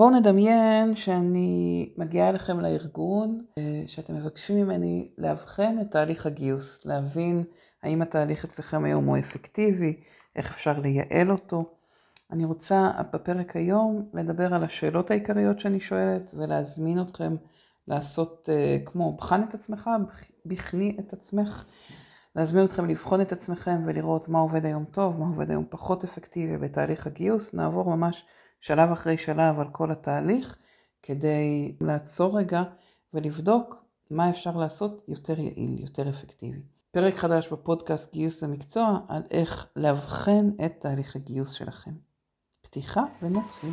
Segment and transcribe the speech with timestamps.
[0.00, 7.44] בואו נדמיין שאני מגיעה אליכם לארגון, אה, שאתם מבקשים ממני לאבחן את תהליך הגיוס, להבין
[7.82, 10.00] האם התהליך אצלכם היום הוא אפקטיבי,
[10.36, 11.64] איך אפשר לייעל אותו.
[12.30, 17.36] אני רוצה בפרק היום לדבר על השאלות העיקריות שאני שואלת ולהזמין אתכם
[17.88, 19.90] לעשות uh, כמו בחן את עצמך,
[20.46, 21.64] בחני את עצמך,
[22.36, 26.56] להזמין אתכם לבחון את עצמכם ולראות מה עובד היום טוב, מה עובד היום פחות אפקטיבי
[26.56, 27.54] בתהליך הגיוס.
[27.54, 28.24] נעבור ממש
[28.60, 30.56] שלב אחרי שלב על כל התהליך
[31.02, 32.62] כדי לעצור רגע
[33.14, 36.62] ולבדוק מה אפשר לעשות יותר יעיל, יותר אפקטיבי.
[36.90, 41.92] פרק חדש בפודקאסט גיוס המקצוע על איך לאבחן את תהליך הגיוס שלכם.
[42.62, 43.70] פתיחה ונתחיל.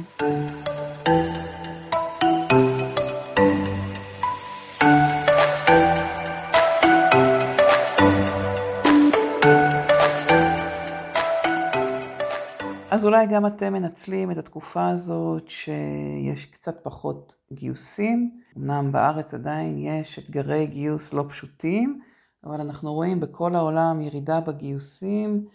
[12.98, 18.42] אז אולי גם אתם מנצלים את התקופה הזאת שיש קצת פחות גיוסים.
[18.58, 22.02] אמנם בארץ עדיין יש אתגרי גיוס לא פשוטים,
[22.44, 25.45] אבל אנחנו רואים בכל העולם ירידה בגיוסים,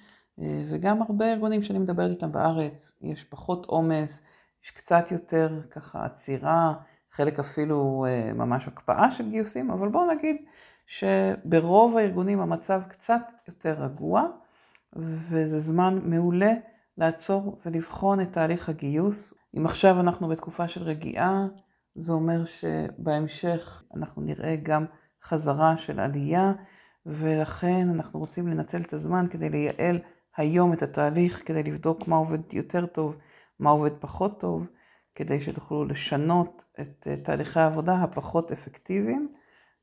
[0.41, 4.23] אה, וגם הרבה ארגונים שאני מדברת איתם בארץ, יש פחות עומס,
[4.65, 6.75] יש קצת יותר ככה עצירה,
[7.13, 10.37] חלק אפילו אה, ממש הקפאה של גיוסים, אבל בואו נגיד
[10.87, 14.27] שברוב הארגונים המצב קצת יותר רגוע,
[15.31, 16.53] וזה זמן מעולה
[16.99, 19.35] לעצור ולבחון את תהליך הגיוס.
[19.57, 21.47] אם עכשיו אנחנו בתקופה של רגיעה,
[21.95, 24.85] זה אומר שבהמשך אנחנו נראה גם
[25.23, 26.53] חזרה של עלייה,
[27.07, 29.99] ולכן אנחנו רוצים לנצל את הזמן כדי לייעל
[30.37, 33.17] היום את התהליך, כדי לבדוק מה עובד יותר טוב,
[33.61, 34.67] מה עובד פחות טוב,
[35.15, 39.29] כדי שתוכלו לשנות את תהליכי העבודה הפחות אפקטיביים,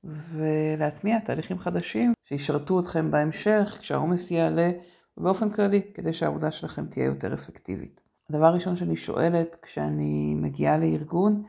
[0.03, 4.71] ולהטמיע תהליכים חדשים שישרתו אתכם בהמשך, כשהעומס יעלה.
[5.19, 8.01] ובאופן כללי, כדי שהעבודה שלכם תהיה יותר אפקטיבית.
[8.29, 11.43] הדבר הראשון שאני שואלת כשאני מגיעה לארגון,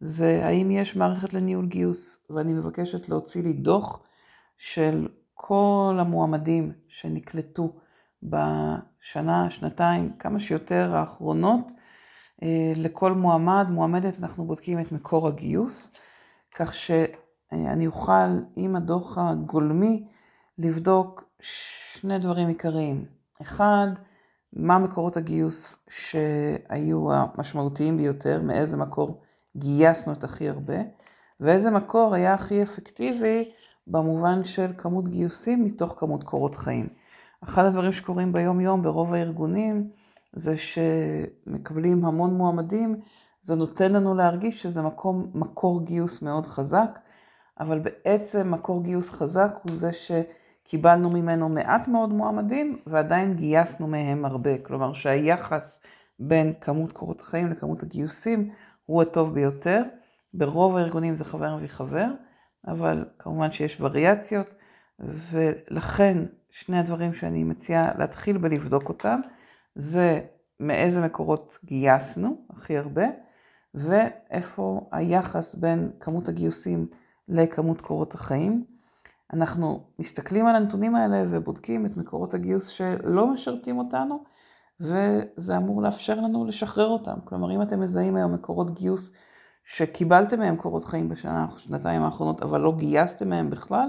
[0.00, 4.02] זה האם יש מערכת לניהול גיוס, ואני מבקשת להוציא לי דוח
[4.58, 7.72] של כל המועמדים שנקלטו
[8.22, 11.66] בשנה, שנתיים, כמה שיותר האחרונות.
[12.42, 15.92] אה, לכל מועמד, מועמדת, אנחנו בודקים את מקור הגיוס,
[16.54, 20.04] כך שאני אוכל עם הדוח הגולמי
[20.58, 23.04] לבדוק שני דברים עיקריים.
[23.42, 23.86] אחד,
[24.52, 29.22] מה מקורות הגיוס שהיו המשמעותיים ביותר, מאיזה מקור
[29.56, 30.74] גייסנו את הכי הרבה,
[31.40, 33.50] ואיזה מקור היה הכי אפקטיבי
[33.86, 36.88] במובן של כמות גיוסים מתוך כמות קורות חיים.
[37.44, 39.90] אחד הדברים שקורים ביום יום ברוב הארגונים
[40.32, 43.00] זה שמקבלים המון מועמדים,
[43.42, 46.98] זה נותן לנו להרגיש שזה מקום, מקור גיוס מאוד חזק,
[47.60, 50.10] אבל בעצם מקור גיוס חזק הוא זה ש...
[50.64, 54.58] קיבלנו ממנו מעט מאוד מועמדים ועדיין גייסנו מהם הרבה.
[54.58, 55.80] כלומר שהיחס
[56.18, 58.50] בין כמות קורות החיים לכמות הגיוסים
[58.86, 59.82] הוא הטוב ביותר.
[60.34, 62.06] ברוב הארגונים זה חבר מביא חבר,
[62.66, 64.46] אבל כמובן שיש וריאציות,
[65.30, 66.18] ולכן
[66.50, 69.20] שני הדברים שאני מציעה להתחיל בלבדוק אותם,
[69.74, 70.20] זה
[70.60, 73.04] מאיזה מקורות גייסנו הכי הרבה,
[73.74, 76.86] ואיפה היחס בין כמות הגיוסים
[77.28, 78.73] לכמות קורות החיים.
[79.32, 84.24] אנחנו מסתכלים על הנתונים האלה ובודקים את מקורות הגיוס שלא משרתים אותנו,
[84.80, 87.14] וזה אמור לאפשר לנו לשחרר אותם.
[87.24, 89.12] כלומר, אם אתם מזהים היום מקורות גיוס
[89.64, 93.88] שקיבלתם מהם קורות חיים בשנה, שנתיים האחרונות, אבל לא גייסתם מהם בכלל,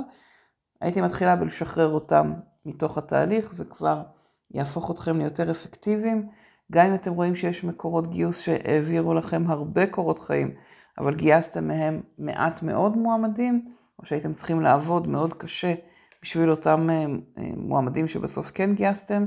[0.81, 2.33] הייתי מתחילה בלשחרר אותם
[2.65, 4.03] מתוך התהליך, זה כבר
[4.51, 6.29] יהפוך אתכם ליותר אפקטיביים.
[6.71, 10.55] גם אם אתם רואים שיש מקורות גיוס שהעבירו לכם הרבה קורות חיים,
[10.97, 15.73] אבל גייסתם מהם מעט מאוד מועמדים, או שהייתם צריכים לעבוד מאוד קשה
[16.21, 16.95] בשביל אותם אה,
[17.37, 19.25] אה, מועמדים שבסוף כן גייסתם,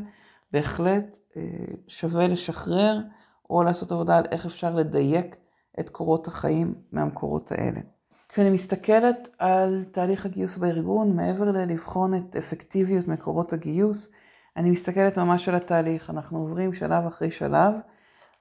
[0.52, 1.42] בהחלט אה,
[1.88, 3.00] שווה לשחרר
[3.50, 5.36] או לעשות עבודה על איך אפשר לדייק
[5.80, 7.80] את קורות החיים מהמקורות האלה.
[8.28, 14.10] כשאני מסתכלת על תהליך הגיוס בארגון, מעבר ללבחון את אפקטיביות מקורות הגיוס,
[14.56, 16.10] אני מסתכלת ממש על התהליך.
[16.10, 17.74] אנחנו עוברים שלב אחרי שלב.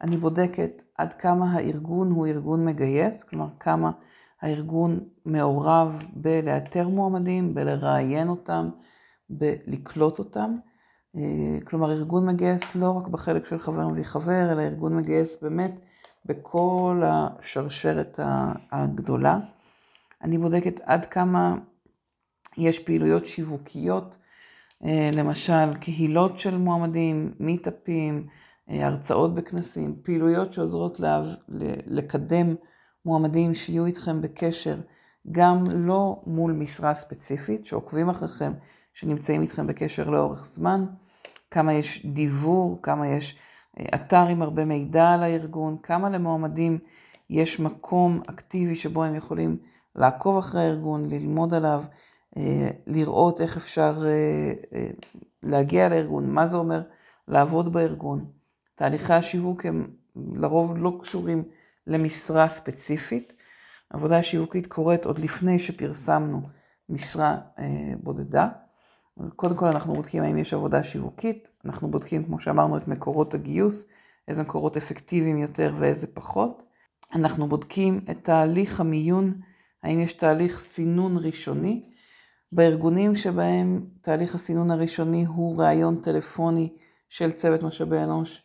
[0.02, 3.92] אני בודקת עד כמה הארגון הוא ארגון מגייס, כלומר כמה
[4.42, 8.70] הארגון מעורב בלאתר מועמדים, בלראיין אותם,
[9.30, 10.56] בלקלוט אותם.
[11.16, 11.22] אה,
[11.66, 15.80] כלומר, ארגון מגייס לא רק בחלק של חבר מביא חבר, אלא ארגון מגייס באמת
[16.26, 18.20] בכל השרשרת
[18.72, 19.40] הגדולה.
[20.22, 21.56] אני בודקת עד כמה
[22.58, 24.18] יש פעילויות שיווקיות,
[24.84, 28.28] אה, למשל קהילות של מועמדים, מיטאפים,
[28.70, 31.00] אה, הרצאות בכנסים, פעילויות שעוזרות
[31.86, 32.56] לקדם
[33.08, 34.78] מועמדים שיהיו איתכם בקשר,
[35.32, 38.54] גם לא מול משרה ספציפית, שעוקבים אחריכם,
[38.94, 40.86] שנמצאים איתכם בקשר לאורך זמן,
[41.52, 43.38] כמה יש דיבור, כמה יש
[43.80, 46.80] אה, אתר עם הרבה מידע על הארגון, כמה למועמדים
[47.30, 49.58] יש מקום אקטיבי שבו הם יכולים
[49.96, 51.84] לעקוב אחרי הארגון, ללמוד עליו,
[52.38, 54.88] אה, לראות איך אפשר אה,
[55.44, 56.82] להגיע לארגון, מה זה אומר
[57.28, 58.26] לעבוד בארגון.
[58.76, 59.88] תהליכי השיווק הם
[60.34, 61.44] לרוב לא קשורים
[61.88, 63.34] למשרה ספציפית.
[63.90, 66.42] עבודה שיווקית קורית עוד לפני שפרסמנו
[66.90, 67.38] משרה
[68.04, 68.50] בודדה.
[69.36, 73.86] קודם כל אנחנו בודקים האם יש עבודה שיווקית, אנחנו בודקים, כמו שאמרנו, את מקורות הגיוס,
[74.28, 76.64] איזה מקורות אפקטיביים יותר ואיזה פחות.
[77.16, 79.34] אנחנו בודקים את תהליך המיון,
[79.84, 81.84] האם יש תהליך סינון ראשוני.
[82.52, 86.74] בארגונים שבהם תהליך הסינון הראשוני הוא ראיון טלפוני
[87.10, 88.44] של צוות משאבי אנוש,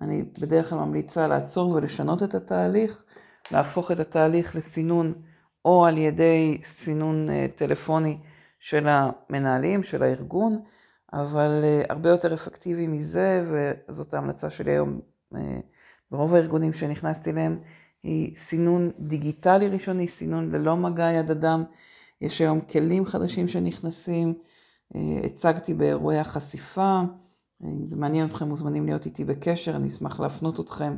[0.00, 3.04] אני בדרך כלל ממליצה לעצור ולשנות את התהליך,
[3.50, 5.14] להפוך את התהליך לסינון
[5.64, 8.18] או על ידי סינון אה, טלפוני
[8.60, 10.62] של המנהלים, של הארגון,
[11.12, 13.44] אבל אה, הרבה יותר אפקטיבי מזה,
[13.88, 15.00] וזאת ההמלצה שלי היום
[15.34, 15.60] אה,
[16.10, 17.58] ברוב הארגונים שנכנסתי אליהם,
[18.02, 21.64] היא סינון דיגיטלי ראשוני, סינון ללא מגע יד אדם.
[22.20, 24.34] יש היום כלים חדשים שנכנסים,
[25.24, 27.00] הצגתי באירועי החשיפה,
[27.62, 30.96] אם זה מעניין אתכם מוזמנים להיות איתי בקשר, אני אשמח להפנות אתכם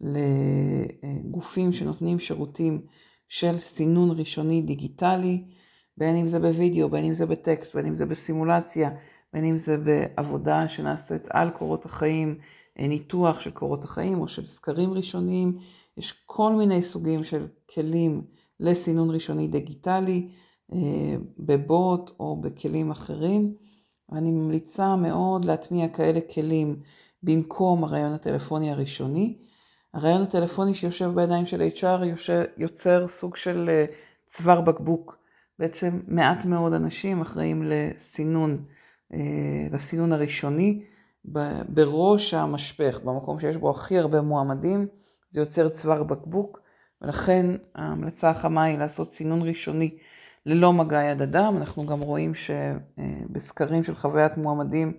[0.00, 2.80] לגופים שנותנים שירותים
[3.28, 5.44] של סינון ראשוני דיגיטלי,
[5.96, 8.90] בין אם זה בווידאו, בין אם זה בטקסט, בין אם זה בסימולציה,
[9.32, 12.38] בין אם זה בעבודה שנעשית על קורות החיים,
[12.78, 15.58] ניתוח של קורות החיים או של סקרים ראשוניים,
[15.96, 18.22] יש כל מיני סוגים של כלים
[18.60, 20.28] לסינון ראשוני דיגיטלי,
[20.72, 23.54] אה, בבוט או בכלים אחרים.
[24.12, 26.76] אני ממליצה מאוד להטמיע כאלה כלים
[27.22, 29.36] במקום הרעיון הטלפוני הראשוני.
[29.94, 32.26] הרעיון הטלפוני שיושב בידיים של HR
[32.56, 33.84] יוצר סוג של אה,
[34.32, 35.18] צוואר בקבוק.
[35.58, 38.64] בעצם מעט מאוד אנשים אחראים לסינון,
[39.12, 39.18] אה,
[39.72, 40.82] לסינון הראשוני.
[41.68, 44.86] בראש המשפך, במקום שיש בו הכי הרבה מועמדים,
[45.30, 46.60] זה יוצר צוואר בקבוק,
[47.02, 49.90] ולכן ההמלצה החמה היא לעשות סינון ראשוני
[50.46, 51.56] ללא מגע יד אדם.
[51.56, 54.92] אנחנו גם רואים שבסקרים של חוויית מועמדים,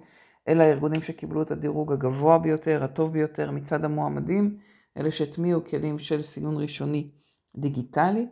[0.47, 4.57] אלה הארגונים שקיבלו את הדירוג הגבוה ביותר, הטוב ביותר מצד המועמדים,
[4.97, 7.11] אלה שהטמיעו כלים של סינון ראשוני
[7.55, 8.27] דיגיטלי.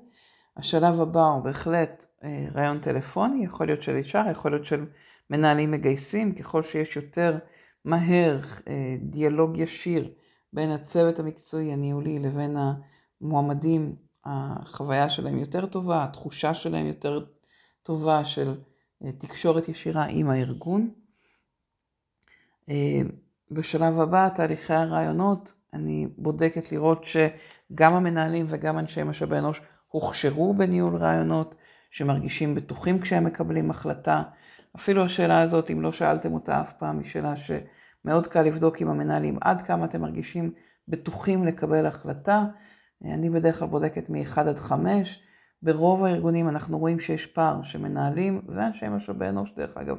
[0.57, 4.85] השלב הבא הוא בהחלט אה, רעיון טלפוני, יכול להיות של HR, יכול להיות של
[5.29, 7.38] מנהלים מגייסים, ככל שיש יותר
[7.85, 10.12] מהר אה, דיאלוג ישיר
[10.53, 12.57] בין הצוות המקצועי הניהולי לבין
[13.21, 13.95] המועמדים,
[14.25, 17.25] החוויה שלהם יותר טובה, התחושה שלהם יותר
[17.83, 18.56] טובה של
[19.04, 20.89] אה, תקשורת ישירה עם הארגון.
[22.69, 23.01] אה,
[23.51, 30.95] בשלב הבא, תהליכי הרעיונות, אני בודקת לראות שגם המנהלים וגם אנשי משאבי אנוש הוכשרו בניהול
[30.95, 31.56] רעיונות,
[31.92, 34.24] שמרגישים בטוחים כשהם מקבלים החלטה.
[34.75, 37.51] אפילו השאלה הזאת, אם לא שאלתם אותה אף פעם, היא שאלה ש...
[38.06, 40.51] מאוד קל לבדוק עם המנהלים עד כמה אתם מרגישים
[40.88, 42.44] בטוחים לקבל החלטה.
[43.03, 45.24] אני בדרך כלל בודקת מ-1 עד 5.
[45.62, 49.97] ברוב הארגונים אנחנו רואים שיש פער שמנהלים ואנשי משאבי אנוש, דרך אגב,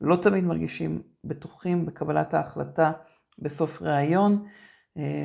[0.00, 2.92] לא תמיד מרגישים בטוחים בקבלת ההחלטה
[3.38, 4.46] בסוף ראיון,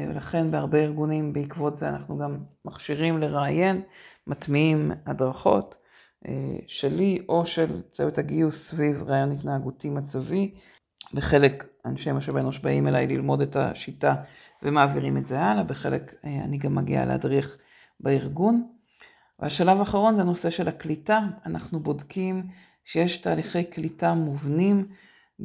[0.10, 3.82] ולכן בהרבה ארגונים בעקבות זה אנחנו גם מכשירים לראיין,
[4.28, 5.76] מטמיעים הדרכות
[6.68, 10.54] שלי או של צוות הגיוס סביב ראיון התנהגותי מצבי.
[11.14, 14.16] בחלק אנשי משאבי אנוש באים אליי ללמוד את השיטה
[14.64, 17.58] ומעבירים את זה הלאה, בחלק אה, אני גם מגיעה להדריך
[18.00, 18.68] בארגון.
[19.40, 21.20] והשלב האחרון זה הנושא של הקליטה.
[21.46, 22.48] אנחנו בודקים
[22.86, 24.88] שיש תהליכי קליטה מובנים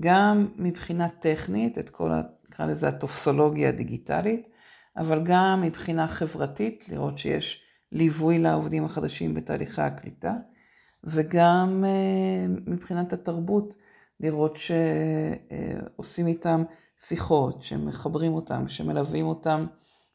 [0.01, 2.11] גם מבחינה טכנית, את כל,
[2.49, 4.49] נקרא לזה הטופסולוגיה הדיגיטלית,
[4.97, 10.35] אבל גם מבחינה חברתית, לראות שיש ליווי לעובדים החדשים בתהליכי הקליטה,
[11.05, 13.75] וגם אה, מבחינת התרבות.
[14.21, 16.65] לראות שעושים איתם
[17.01, 19.67] שיחות, שמחברים אותם, שמלווים אותם,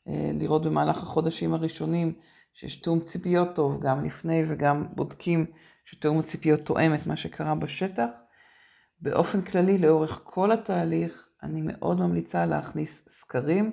[0.08, 2.14] אה, לראות במהלך החודשים הראשונים
[2.54, 5.46] שיש תיאום ציפיות טוב, גם לפני וגם בודקים
[5.86, 8.10] שתיאום הציפיות תואם את מה שקרה בשטח.
[9.02, 13.72] באופן כללי, לאורך כל התהליך, אני מאוד ממליצה להכניס סקרים,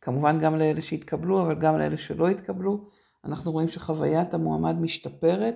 [0.00, 2.88] כמובן גם לאלה שהתקבלו, אבל גם לאלה שלא התקבלו.
[3.24, 5.54] אנחנו רואים שחוויית המועמד משתפרת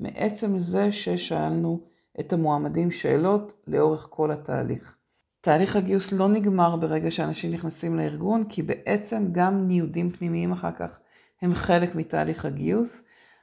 [0.00, 1.86] מעצם זה ששאלנו
[2.20, 4.96] את המועמדים שאלות לאורך כל התהליך.
[5.42, 11.00] תהליך הגיוס לא נגמר ברגע שאנשים נכנסים לארגון, כי בעצם גם ניודים פנימיים אחר כך
[11.42, 13.02] הם חלק מתהליך הגיוס,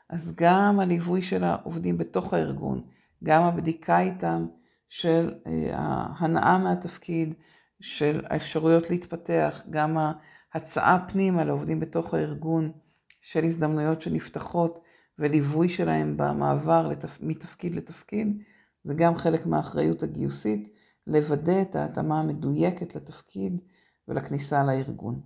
[0.09, 2.81] אז גם הליווי של העובדים בתוך הארגון,
[3.23, 4.45] גם הבדיקה איתם
[4.89, 7.33] של אה, ההנאה מהתפקיד,
[7.81, 9.97] של האפשרויות להתפתח, גם
[10.53, 12.71] ההצעה פנימה לעובדים בתוך הארגון
[13.21, 14.83] של הזדמנויות שנפתחות
[15.19, 17.17] וליווי שלהם במעבר לתפ...
[17.21, 18.43] מתפקיד לתפקיד,
[18.83, 20.78] זה גם חלק מהאחריות הגיוסית,
[21.09, 23.57] לוודא את ההתאמה המדויקת לתפקיד
[24.07, 25.21] ולכניסה לארגון.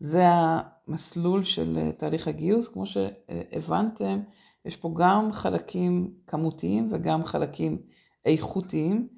[0.00, 2.68] זה המסלול של אה, תהליך הגיוס.
[2.68, 4.20] כמו שהבנתם,
[4.64, 7.82] יש פה גם חלקים כמותיים וגם חלקים
[8.24, 9.08] איכותיים.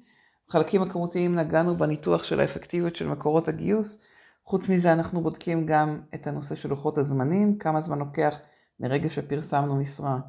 [0.49, 4.01] חלקים הכמותיים נגענו בניתוח של האפקטיביות של מקורות הגיוס.
[4.45, 8.39] חוץ מזה אנחנו בודקים גם את הנושא של לוחות הזמנים, כמה זמן לוקח
[8.79, 10.19] מרגע שפרסמנו משרה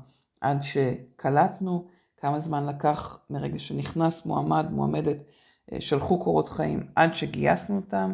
[0.41, 5.17] עד שקלטנו, כמה זמן לקח מרגע שנכנס מועמד, מועמדת,
[5.79, 8.13] שלחו קורות חיים עד שגייסנו אותם,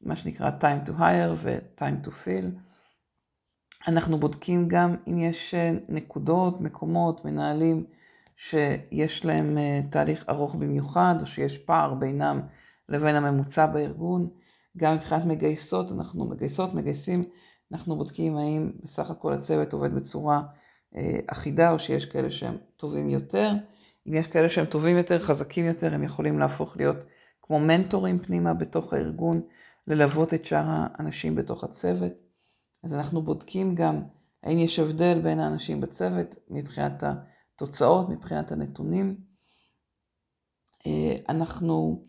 [0.00, 2.46] מה שנקרא time to hire ו-time to fill.
[3.88, 7.84] אנחנו בודקים גם אם יש אה, נקודות, מקומות, מנהלים
[8.36, 12.40] שיש להם אה, תהליך ארוך במיוחד, או שיש פער בינם
[12.88, 14.28] לבין הממוצע בארגון.
[14.76, 17.24] גם מבחינת מגייסות, אנחנו מגייסות, מגייסים,
[17.72, 20.42] אנחנו בודקים האם בסך הכל הצוות עובד בצורה
[20.96, 23.52] אה, אחידה, או שיש כאלה שהם טובים יותר.
[24.08, 26.96] אם יש כאלה שהם טובים יותר, חזקים יותר, הם יכולים להפוך להיות
[27.42, 29.42] כמו מנטורים פנימה בתוך הארגון,
[29.86, 32.12] ללוות את שאר האנשים בתוך הצוות.
[32.84, 34.02] אז אנחנו בודקים גם
[34.42, 39.16] האם יש הבדל בין האנשים בצוות מבחינת התוצאות, מבחינת הנתונים.
[40.86, 42.04] אה, אנחנו,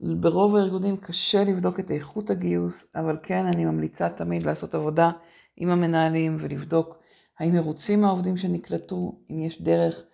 [0.00, 5.10] ברוב הארגונים קשה לבדוק את איכות הגיוס, אבל כן אני ממליצה תמיד לעשות עבודה
[5.56, 6.98] עם המנהלים ולבדוק
[7.38, 10.04] האם מרוצים מהעובדים שנקלטו, אם יש דרך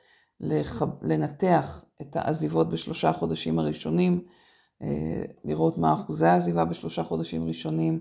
[0.40, 0.83] לח...
[1.02, 4.25] לנתח את העזיבות בשלושה חודשים הראשונים,
[4.83, 8.00] אה, לראות מה אחוזי העזיבה בשלושה חודשים ראשונים.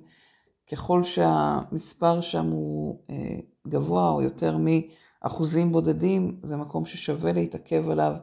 [0.72, 8.14] ככל שהמספר שם הוא אה, גבוה או יותר מאחוזים בודדים, זה מקום ששווה להתעכב עליו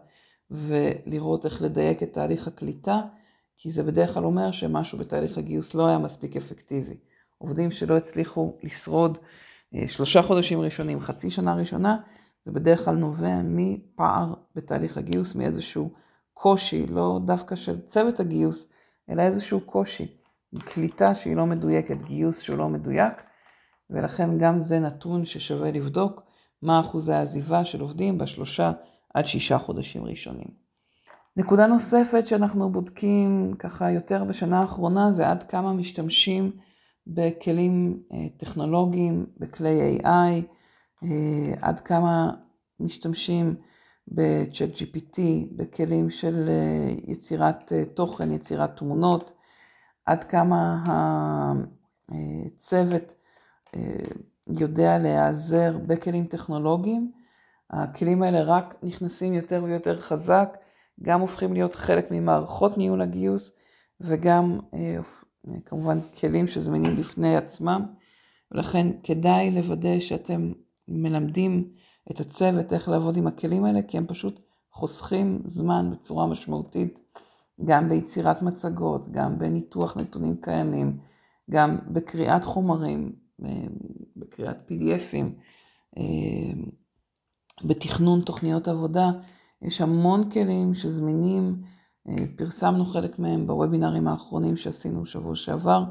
[0.51, 3.01] ולראות איך לדייק את תהליך הקליטה,
[3.57, 6.97] כי זה בדרך כלל אומר שמשהו בתהליך הגיוס לא היה מספיק אפקטיבי.
[7.39, 9.19] עובדים שלא הצליחו לשרוד
[9.75, 11.97] אה, שלושה חודשים ראשונים, חצי שנה ראשונה,
[12.45, 15.91] זה בדרך כלל נובע מפער בתהליך הגיוס, מאיזשהו
[16.35, 18.69] קושי, לא דווקא של צוות הגיוס,
[19.11, 20.17] אלא איזשהו קושי.
[20.59, 23.13] קליטה שהיא לא מדויקת, גיוס שהוא לא מדויק,
[23.91, 26.23] ולכן גם זה נתון ששווה לבדוק
[26.63, 28.73] מה אחוזי העזיבה של עובדים בשלושה
[29.15, 30.49] עד שישה חודשים ראשונים.
[31.37, 36.53] נקודה נוספת שאנחנו בודקים ככה יותר בשנה האחרונה זה עד כמה משתמשים
[37.07, 40.43] בכלים אה, טכנולוגיים, בכלי AI,
[41.61, 42.31] עד כמה
[42.81, 43.55] משתמשים
[44.09, 45.21] ב-chat GPT,
[45.57, 49.31] בכלים של אה, יצירת תוכן, יצירת תמונות,
[50.07, 50.85] עד כמה
[52.09, 53.15] הצוות
[54.47, 57.13] יודע להיעזר בכלים טכנולוגיים.
[57.71, 60.57] הכלים האלה רק נכנסים יותר ויותר חזק,
[61.03, 63.53] גם הופכים להיות חלק ממערכות ניהול הגיוס
[64.01, 64.59] וגם
[65.65, 67.87] כמובן כלים שזמינים בפני עצמם,
[68.53, 70.53] ולכן כדאי לוודא שאתם
[70.89, 71.69] מלמדים
[72.11, 74.41] את הצוות איך לעבוד עם הכלים האלה, כי הם פשוט
[74.73, 76.99] חוסכים זמן בצורה משמעותית,
[77.65, 80.99] גם ביצירת מצגות, גם בניתוח נתונים קיימים,
[81.51, 83.13] גם בקריאת חומרים,
[84.17, 85.27] בקריאת PDFים,
[87.65, 89.11] בתכנון תוכניות עבודה.
[89.63, 91.63] יש המון כלים שזמינים
[92.09, 95.85] אה, פרסמנו חלק מהם בוובינרים האחרונים שעשינו שבוע שעבר.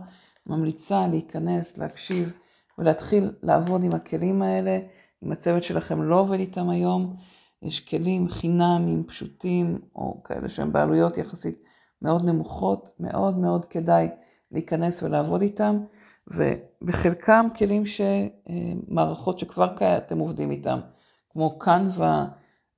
[0.45, 2.33] ממליצה להיכנס, להקשיב
[2.77, 4.79] ולהתחיל לעבוד עם הכלים האלה.
[5.23, 7.15] אם הצוות שלכם לא עובד איתם היום,
[7.61, 11.63] יש כלים חינמים, פשוטים, או כאלה שהם בעלויות יחסית
[12.01, 14.09] מאוד נמוכות, מאוד מאוד כדאי
[14.51, 15.79] להיכנס ולעבוד איתם,
[16.27, 20.79] ובחלקם כלים שמערכות שכבר אתם עובדים איתם,
[21.29, 22.27] כמו קנווה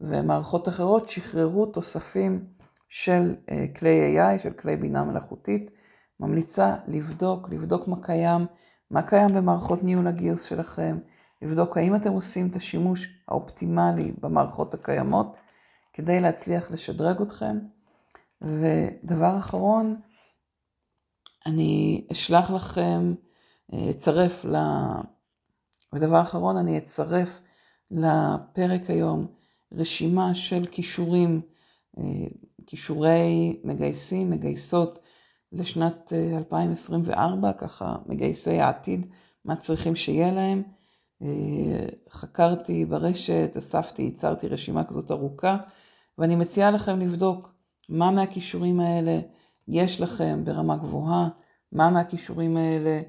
[0.01, 2.45] ומערכות אחרות, שחררו תוספים
[2.89, 5.71] של אה, כלי AI, של כלי בינה מלאכותית,
[6.19, 8.45] ממליצה לבדוק, לבדוק מה קיים,
[8.93, 10.97] מה קיים במערכות ניהול הגיוס שלכם,
[11.41, 15.35] לבדוק האם אתם עושים את השימוש האופטימלי במערכות הקיימות,
[15.93, 17.59] כדי להצליח לשדרג אתכם.
[18.41, 20.01] ודבר אחרון,
[21.45, 23.13] אני אשלח לכם,
[23.73, 24.55] אה, אצרף ל...
[25.93, 27.41] ודבר אחרון, אני אצרף
[27.91, 29.27] לפרק היום
[29.71, 31.41] רשימה של כישורים
[31.97, 32.03] אה,
[32.67, 34.99] כישורי מגייסים, מגייסות
[35.53, 39.05] לשנת 2024, אה, ככה מגייסי העתיד,
[39.45, 40.63] מה צריכים שיהיה להם.
[41.21, 45.57] אה, חקרתי ברשת, אספתי, ייצרתי רשימה כזאת ארוכה,
[46.17, 47.53] ואני מציעה לכם לבדוק
[47.89, 49.19] מה מהכישורים האלה
[49.67, 51.29] יש לכם ברמה גבוהה,
[51.71, 53.01] מה מהכישורים האלה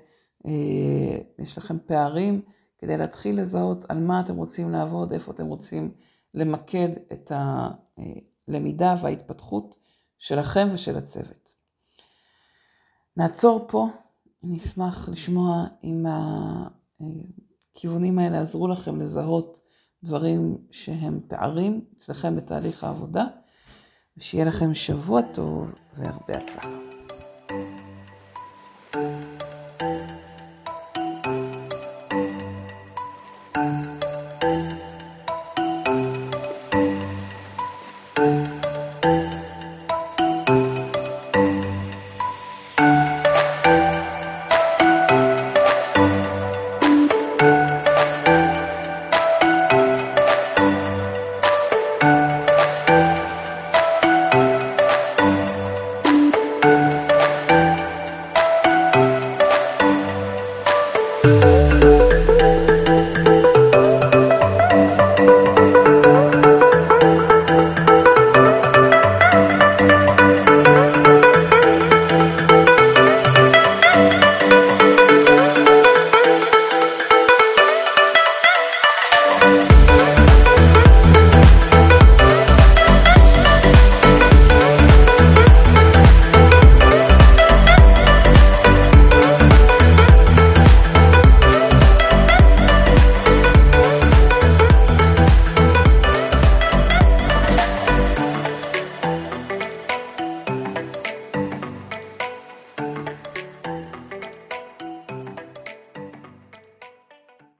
[0.46, 2.40] אה, יש לכם פערים,
[2.78, 5.90] כדי להתחיל לזהות על מה אתם רוצים לעבוד, איפה אתם רוצים
[6.34, 7.32] למקד את.
[8.48, 9.74] הלמידה וההתפתחות
[10.18, 11.43] שלכם ושל הצוות.
[13.16, 13.88] נעצור פה,
[14.44, 16.06] אני אשמח לשמוע אם
[17.74, 19.60] הכיוונים האלה עזרו לכם לזהות
[20.04, 23.24] דברים שהם פערים אצלכם בתהליך העבודה,
[24.16, 26.93] ושיהיה לכם שבוע טוב והרבה הצלחה.